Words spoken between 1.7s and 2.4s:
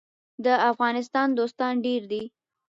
ډیر دي